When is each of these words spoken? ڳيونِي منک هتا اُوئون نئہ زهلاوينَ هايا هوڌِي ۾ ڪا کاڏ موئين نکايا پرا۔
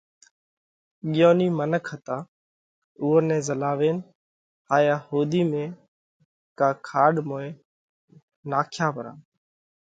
ڳيونِي 1.13 1.47
منک 1.57 1.83
هتا 1.91 2.17
اُوئون 3.01 3.23
نئہ 3.29 3.39
زهلاوينَ 3.47 3.97
هايا 4.71 4.95
هوڌِي 5.07 5.41
۾ 5.51 5.63
ڪا 6.59 6.69
کاڏ 6.87 7.15
موئين 7.29 7.53
نکايا 8.51 8.87
پرا۔ 8.95 9.13